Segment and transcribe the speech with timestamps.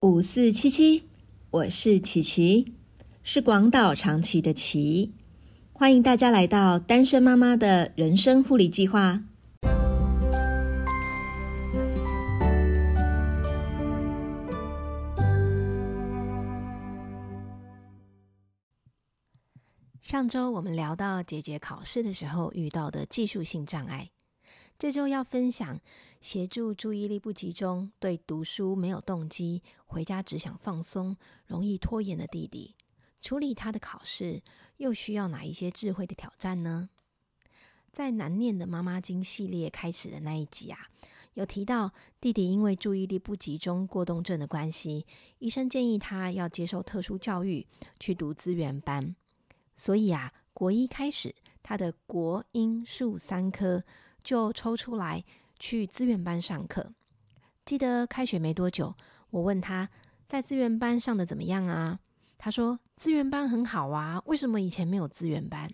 [0.00, 1.08] 五四七七，
[1.50, 2.72] 我是琪琪，
[3.24, 5.12] 是广岛长崎的琪，
[5.72, 9.24] 欢迎大家来到单身妈妈的人生护理计划。
[20.00, 24.08] 上周我们聊到姐姐考试的时候遇到的技术性障碍。
[24.78, 25.80] 这周要分享
[26.20, 31.16] 协助注意力不集中、对读书没有动机、回家只想放松、
[31.46, 32.76] 容易拖延的弟弟，
[33.20, 34.40] 处理他的考试
[34.76, 36.90] 又需要哪一些智慧的挑战呢？
[37.90, 40.78] 在难念的妈妈经系列开始的那一集啊，
[41.34, 45.04] 有提到弟弟因为注意力不集中过动症的关系，
[45.40, 47.66] 医生建议他要接受特殊教育，
[47.98, 49.16] 去读资源班。
[49.74, 53.82] 所以啊，国一开始他的国英数三科。
[54.22, 55.24] 就抽出来
[55.58, 56.92] 去资源班上课。
[57.64, 58.94] 记得开学没多久，
[59.30, 59.88] 我问他
[60.26, 62.00] 在资源班上的怎么样啊？
[62.38, 64.22] 他说资源班很好啊。
[64.26, 65.70] 为什么以前没有资源班？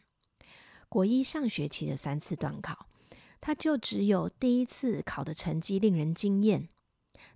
[0.88, 2.86] 国一上学期的三次段考，
[3.40, 6.68] 他就只有第一次考的成绩令人惊艳，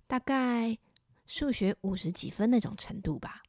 [0.07, 0.77] 大概
[1.25, 3.43] 数学五十几分那种程度吧。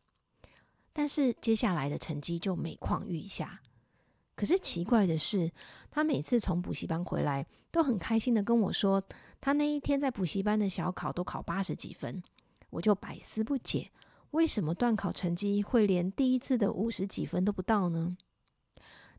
[0.93, 3.63] 但是接下来的成绩就每况愈下。
[4.41, 5.53] 可是奇怪的是，
[5.91, 9.03] 他每次从补习班回来，都很开心的跟我说，
[9.39, 12.23] 他那一天在补习班的小考都考八十几分。
[12.71, 13.91] 我就百思不解，
[14.31, 18.17] 为什么段考成绩会连第一次的五十几分都不到呢？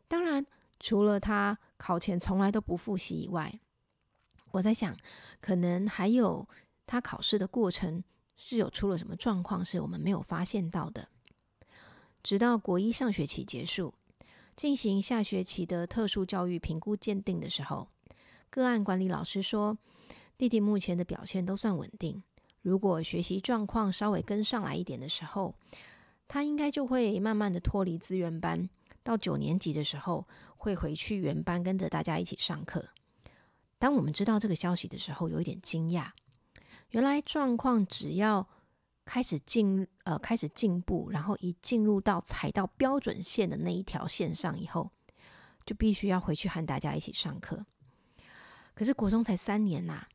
[0.08, 0.44] 当然，
[0.80, 3.60] 除了他考前从来都不复习以外，
[4.54, 4.98] 我在想，
[5.40, 6.50] 可能还有
[6.88, 8.04] 他考试的过程
[8.36, 11.10] 是有出了什么状况，是我们没有发现到的。
[12.24, 13.94] 直到国一上学期结束。
[14.56, 17.88] 进行下学期的特殊教育评估鉴定的时候，
[18.50, 19.78] 个案管理老师说，
[20.38, 22.22] 弟弟目前的表现都算稳定。
[22.62, 25.56] 如果学习状况稍微跟上来一点的时候，
[26.28, 28.70] 他应该就会慢慢的脱离资源班，
[29.02, 30.28] 到九年级的时候
[30.58, 32.86] 会回去原班跟着大家一起上课。
[33.80, 36.12] 当我们知道这个消息的时候，有一点惊讶，
[36.90, 38.48] 原来状况只要。
[39.04, 44.92] 开始进呃，开始进步，然后一进入到踩到标准线的那一条线上以后，
[45.66, 47.66] 就必须要回去和大家一起上课。
[48.74, 50.06] 可是国中才三年呐，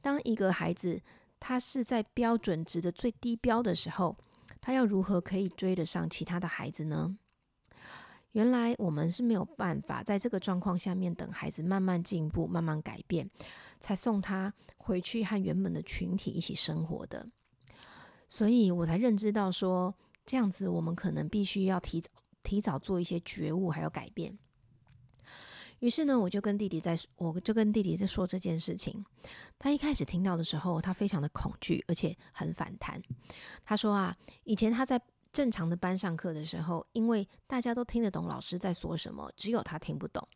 [0.00, 1.02] 当一个孩子
[1.40, 4.16] 他是在标准值的最低标的时候，
[4.60, 7.16] 他要如何可以追得上其他的孩子呢？
[8.32, 13.28] 原来我们是没有办法在这个状况下面等孩子慢慢进步、慢慢改变，
[13.80, 17.26] 才送他回去和原本的群体一起生活的。
[18.28, 19.94] 所以我才认知到，说
[20.24, 22.10] 这样子，我们可能必须要提早、
[22.42, 24.38] 提早做一些觉悟，还有改变。
[25.80, 29.04] 于是呢，我就跟弟弟在，我就跟弟弟在说这件事情。
[29.58, 33.00] 他一开始听到的时候，他非常的恐惧，而且很反弹。
[33.62, 34.98] 他说啊，以前他在
[35.32, 40.26] 正常的班上课的时候，因为大家都听得懂老师在说什么，只有他听不懂。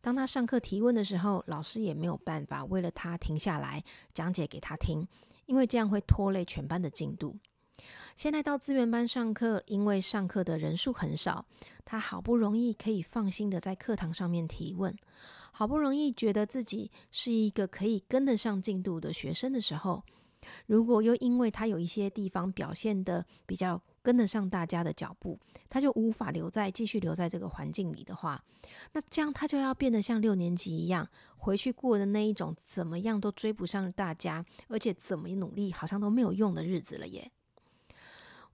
[0.00, 3.84] 当他上课提问的时候，老师也没有办法为了他停下来
[4.14, 5.06] 讲解给他听。
[5.46, 7.36] 因为这样会拖累全班的进度。
[8.14, 11.44] 现在到资源班上课，因为上课的人数很少，
[11.84, 14.96] 他好不容易可以放心的在课堂上面提问，
[15.52, 20.02] 好不容易觉得自己是一个可以跟得上进度的学生的时候，
[20.66, 23.82] 如果又因为他有一些地方表现的比较。
[24.06, 25.36] 跟得上大家的脚步，
[25.68, 28.40] 他就无法留在继续留在这个环境里的话，
[28.92, 31.08] 那这样他就要变得像六年级一样，
[31.38, 37.32] 回去过的那一种怎么样都追不上大家，而且怎么努力好像都没有用的日子了耶。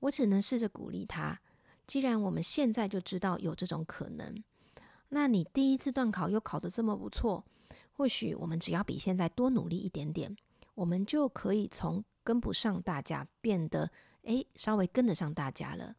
[0.00, 1.38] 我只能试着鼓励他，
[1.86, 4.42] 既然我们现在就知道有这种可能，
[5.10, 7.44] 那你第一次段考又考得这么不错，
[7.92, 10.34] 或许我们只要比现在多努力一点点，
[10.76, 13.90] 我们就可以从跟不上大家变得。
[14.24, 15.94] 诶，稍微跟得上大家了，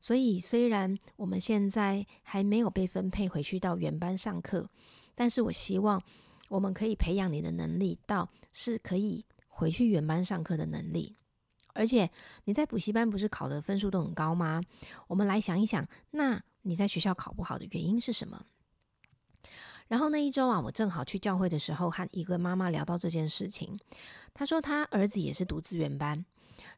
[0.00, 4.68] 所以虽然我们现在还没有被分配回去到原班上课，
[5.14, 6.02] 但是我希望
[6.48, 11.16] 我们可以培养你的能力，到是可以回去原班上课的能力。
[11.74, 12.10] 而且
[12.44, 14.60] 你在补习班不是考的分数都很高吗？
[15.06, 18.46] 我们来想一想，那你在学校考不好的原因是什么？
[19.88, 23.78] 然后那一周啊，我正好去教会的时候，和一个妈妈聊到这件事情，
[24.32, 26.24] 她说她儿子也是读资源班。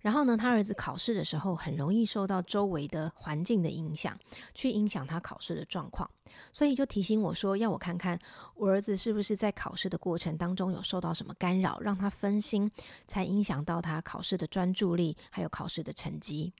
[0.00, 4.18] 然后呢，他儿子考试的时候很容易受到周围的环境的影响，
[4.54, 6.08] 去影响他考试的状况，
[6.52, 8.18] 所以就提醒我说，要我看看
[8.54, 12.70] 我儿子是不是在考试的过程当中有受到什么干扰，让他分心，
[13.06, 16.52] 才影响到他考试的专注力，还有考试的成绩。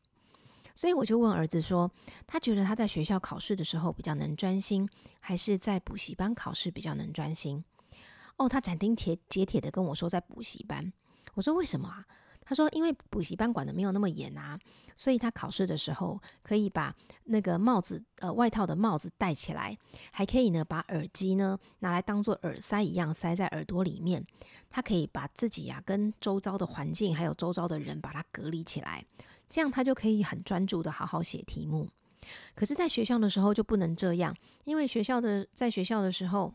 [0.81, 1.91] 所以我就问儿子说，
[2.27, 4.89] 他觉得他在学校考试的时候比较能专心，
[5.21, 7.63] 还是在补习班考试比较能专心？
[8.39, 10.91] 哦，他斩钉截截铁的跟我说在补习班。
[11.35, 12.03] 我说为什么啊？
[12.41, 14.59] 他说，因为补习班管的没有那么严啊，
[14.97, 19.77] 所以他考试的时候可以把那个帽子呃外套的帽子戴起来，
[20.11, 24.25] 还可以呢把耳机呢拿来当做耳塞一样塞在耳朵里面。
[24.71, 29.05] 他可以把自己呀跟周遭的环境还有周遭的人把它隔离起来，
[29.51, 31.91] 这样他就可以很专注的好好写题目。
[32.55, 36.55] 可是，在学校的时候就不能这样，因为学校的在学校的时候，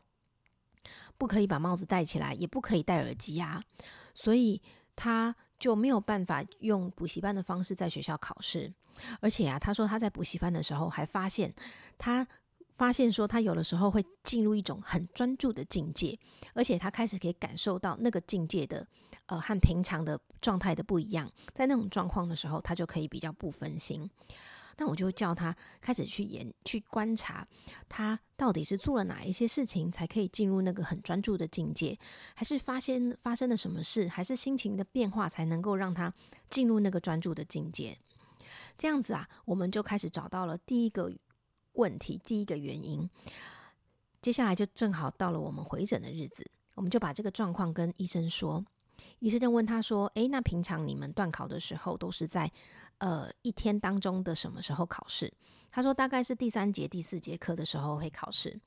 [1.18, 3.62] 不可以把帽子戴起来，也不可以戴耳机啊，
[4.14, 4.62] 所以
[4.96, 8.74] 他就没有办法用补习班的方式在学校考试。
[9.20, 11.54] 而且啊，他说他在补习班的时候还发现，
[11.98, 12.26] 他
[12.76, 16.18] 发现说他有的时候会进入一种很专注的境界，
[16.54, 18.86] 而且他开始可以感受到那个境界的
[19.28, 24.10] 呃和平常的状态的不一样，在那种状况的时候，他就可以比较不分心。
[24.78, 27.48] 那我就叫他开始去研、去观察，
[27.88, 31.98] 他到底是做了哪一些事情，才可以进入那个很专注的境界，
[32.34, 36.14] 还是发现发生了什么事，还是心情的变化，才能够让他
[36.50, 37.98] 进入那个专注的境界。
[38.78, 41.10] 这样子啊，我们就开始找到了第一个
[41.76, 43.10] 问题，第一个原因。
[44.22, 48.66] 接下来就正好到了我们回诊的日子，我们就把这个状况跟医生说。
[49.20, 52.52] 医生就问他说：“诶，那平常你们断考的时候都是在？”
[53.00, 55.32] 呃，一天当中的什么时候考试？
[55.72, 58.58] 他说大概是第三节、第四节课的时候会考试。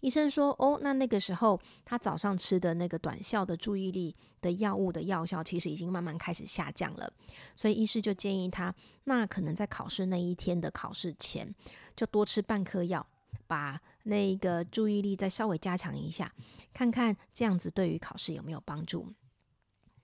[0.00, 7.10] 医生说，哦，那那个时候他早上吃的那个短效的注意力的药物的药效其实已经慢慢开始下降了，
[7.54, 8.74] 所以医师就建议他，
[9.04, 11.54] 那可能在考试那一天的考试前，
[11.96, 13.06] 就多吃半颗药，
[13.46, 16.30] 把那个注意力再稍微加强一下，
[16.74, 19.10] 看看这样子对于考试有没有帮助。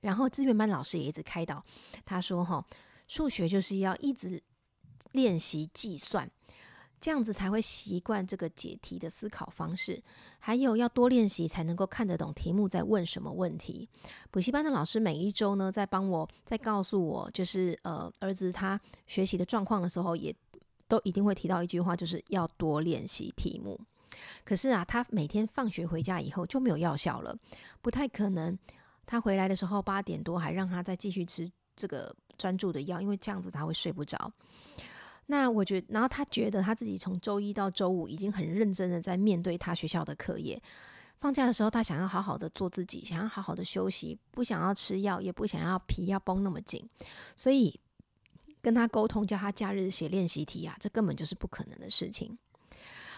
[0.00, 1.62] 然后资源班老师也一直开导
[2.06, 2.64] 他说，哈。
[3.06, 4.42] 数学就是要一直
[5.12, 6.30] 练习计算，
[7.00, 10.02] 这样子才会习惯这个解题的思考方式。
[10.38, 13.88] 还有要多练习，才能够看得懂题目在问什么问题。
[14.30, 20.34] 补习班的老师每一周呢，在帮我，在告诉我，就是呃，儿子他学习的状况的时候，也
[20.88, 23.78] 都一定会提到一句话，就是要多练习题目。
[24.44, 27.36] 可是啊，他每天放学回家以后就没有药效了，
[27.80, 28.58] 不太可能。
[29.06, 32.14] 他回来的时候八点多，还让他再继续吃这个。
[32.38, 34.32] 专注的药，因为这样子他会睡不着。
[35.26, 40.60] 那我觉得，然后他觉得他自己从周一到周五已经很认真的在面对他学校的课业。
[41.18, 46.86] 放假的时候，他想要好好的做自己，想要好好的休息，不想要吃药，也不想要皮要绷那么紧。
[47.34, 47.80] 所以
[48.60, 52.36] 跟他沟通，叫他假日写练习题啊，这根本就是不可能的事情。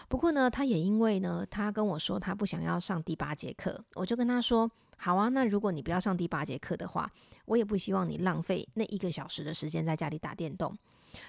[0.07, 4.71] 不过呢，他也因为呢，他跟我说他不想要上第八节课，我就跟他说。
[4.97, 7.09] 好啊，那如果你不要上第八节课的话，
[7.45, 10.77] 我也不希望你浪费那一个小时的时间在家里打电动。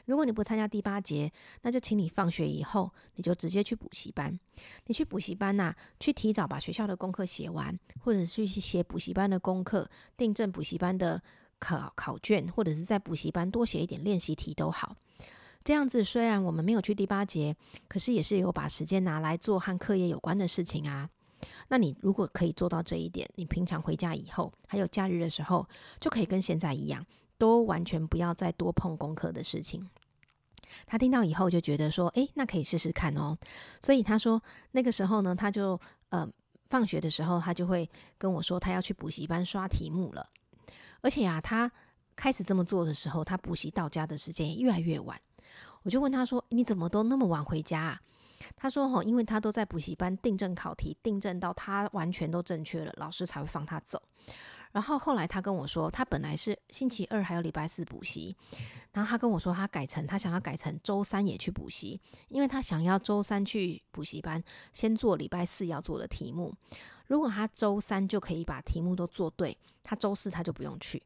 [0.06, 1.30] 如果你不参加第八节，
[1.62, 4.38] 那就请你放学以后你就直接去补习班。
[4.86, 11.22] 你去补习班呐，去提早把学校的功课写完，或者去写补习班的功课，订正补习班的
[11.58, 14.96] 考考卷，或者是在补习班多写一点练习题都好。
[15.62, 17.56] 这样子虽然我们没有去第八节，
[17.86, 21.08] 可是也是有把时间拿来做和课业有关的事情啊。
[21.68, 25.66] 那你如果可以做到这一点，你平常回家以后，还有假日的时候，
[26.00, 27.04] 就可以跟现在一样，
[27.36, 29.88] 都完全不要再多碰功课的事情。
[30.86, 33.36] 他听到以后就觉得说，诶，那可以试试看哦。
[33.80, 34.42] 所以他说
[34.72, 35.80] 那个时候呢，他就
[36.10, 36.28] 呃
[36.68, 37.88] 放学的时候，他就会
[38.18, 40.28] 跟我说，他要去补习班刷题目了。
[41.00, 41.70] 而且啊，他
[42.14, 45.18] 开始这么做的时候，他补习到家的时间也越来越晚。
[45.84, 48.00] 我就问他说，你怎么都那么晚回家啊？
[48.56, 54.00] 他说：“吼，因为他都在补习班订正考题，订正到他完全都正确了，老师才会放他走。
[54.70, 58.36] 然后后来他跟我说，他本来是星期二还有礼拜四补习，
[58.92, 64.42] 然后他跟我说，他改成他想要改成周三也去补习，因为他想要周三去补习班，
[64.72, 66.54] 先做礼拜四要做的题目。
[67.06, 71.02] 如果他周三就可以把题目都做对，他周四他就不用去。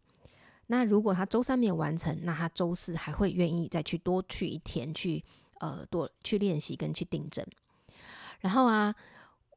[0.66, 5.24] 那如果他周三没有完成，那他周四还会愿意再去多去一天去。”
[5.62, 7.46] 呃，多去练习跟去订正，
[8.40, 8.92] 然后啊，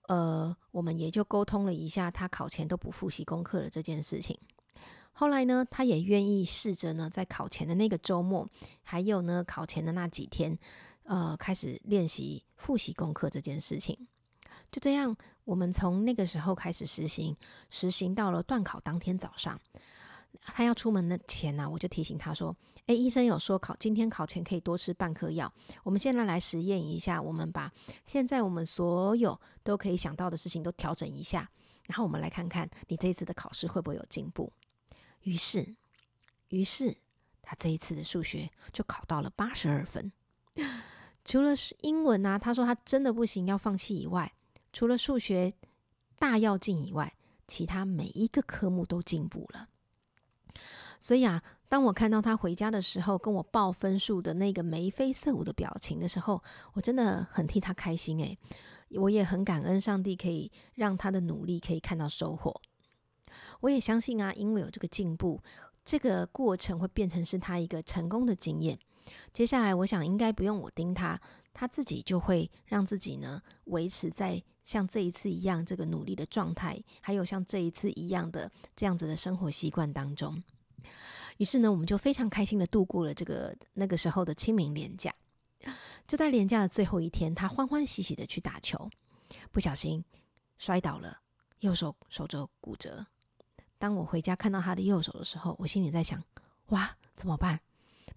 [0.07, 4.37] 呃，我们也就沟通了一下，他考前都不复习功课的这件事情。
[5.13, 8.47] 后来呢，他也愿意试着呢，在考前的那个周末，
[8.83, 10.55] 还有呢考前的那几天，
[11.05, 13.97] 呃，开始练习复习功课这件事情。
[14.71, 17.35] 就这样，我们从那个时候开始实行，
[17.71, 19.59] 实行到了断考当天早上。
[20.41, 22.55] 他要出门的前呢，我就提醒他说
[22.87, 25.51] ：“诶，医生有说考今天考前可以多吃半颗药。
[25.83, 27.71] 我们现在来实验一下，我们把
[28.05, 31.49] 现在我们所有都可以想到的事情都调整一下，
[31.85, 34.53] 然后我们来看看你这一次的考试会不会有进步。”
[35.23, 35.75] 于是，
[36.49, 36.95] 于是
[37.41, 40.11] 他这一次的数学就考到了八十二分。
[41.23, 44.31] 除了英文啊，他说他真的不行要放弃以外，
[44.71, 45.51] 除了数学
[46.19, 47.15] 大要进以外，
[47.47, 49.69] 其他每一个科目都进步了。
[50.99, 56.41] 所以啊，当我看到他回家的时候，跟我报分数的那个眉飞色舞的表情的时候，
[56.73, 58.37] 我真的很替他开心诶，
[58.91, 62.61] 我也很感恩上帝可以让他的努力可以看到收获。
[63.61, 65.41] 我也相信啊，因为有这个进步，
[65.83, 68.79] 这个过程会变成是他一个成功的经验。
[69.33, 71.19] 接下来，我想应该不用我盯他，
[71.53, 80.41] 他自己就会让自己呢维持在像这一次一样这个努力的状态，还有像这一次一样的这样子的生活习惯当中。
[81.37, 85.13] 于是呢，我们就非常开心的度过了这个那个时候的清明连假。
[86.07, 88.89] 就在连假的最后一天，他欢欢喜喜的去打球，
[89.51, 90.03] 不小心
[90.57, 91.19] 摔倒了，
[91.59, 93.05] 右手手肘骨折。
[93.77, 96.23] 当我回家看到他的右手的时候，我心里在想：
[96.67, 97.59] 哇，怎么办？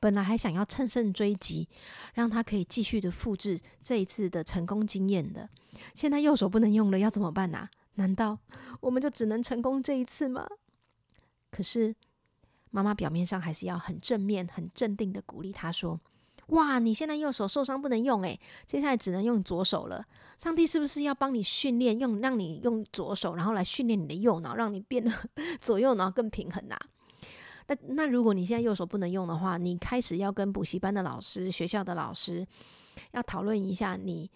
[0.01, 1.69] 本来还想要乘胜追击，
[2.15, 5.49] 让他可以继续的复制这一次的成功经验的，
[5.95, 7.69] 现在右手不能用了，要怎么办呢？
[7.95, 8.39] 难道
[8.81, 10.47] 我们就只能成功这一次吗？
[11.51, 11.97] 可是
[12.71, 16.01] 妈妈表面上还是要很正面、很镇定的鼓励他说
[16.49, 20.05] ：“哇，你现在右手受伤不能用，诶，接下来只能用左手了。
[20.39, 25.13] 上帝是不是要帮你训练，用让你用左手，然后来训练你的右脑，让你变得
[25.61, 26.77] 左右脑更平衡呐？”
[27.69, 32.47] 那那如果你现在右手不能用的话，你开始要跟补习班的老师、学校的老师
[33.13, 34.31] 要讨论一下，你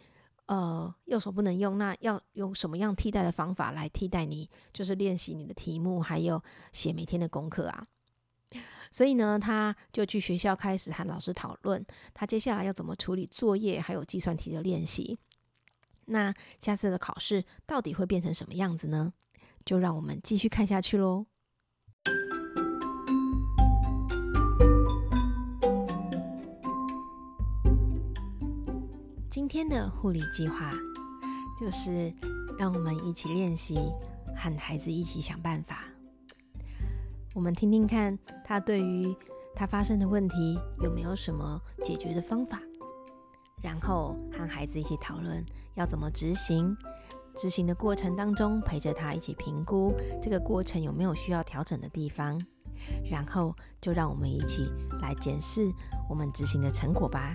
[0.45, 6.43] 呃右手不能用，那要用什么样替代的方法来替代你，就是练习你的题目，还有
[6.75, 7.83] 写每天的功课啊。
[8.91, 15.19] 所以呢，他就去学校开始和老师讨论，他接下来要怎么处理作业，还有计算题的练习。
[16.07, 19.13] 那下次的考试到底会变成什么样子呢？
[19.65, 21.27] 就让我们继续看下去喽。
[29.31, 30.73] 今天的护理计划
[31.59, 32.13] 就是
[32.59, 33.77] 让我们一起练习，
[34.37, 35.92] 和孩子一起想办法。
[37.35, 39.17] 我们听听看他对于
[39.55, 42.61] 他发生的问题有没有什么解决的方法，
[43.63, 46.77] 然后和孩子一起讨论要怎么执行。
[47.35, 52.39] 执行的过程当中，陪着他一起评估这个过程有没有需要调整的地方，
[53.11, 54.71] 然后就让我们一起
[55.01, 55.73] 来检视
[56.11, 57.35] 我们执行的成果吧。